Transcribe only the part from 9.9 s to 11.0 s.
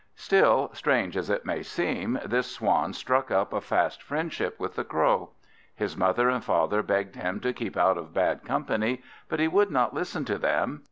listen to them.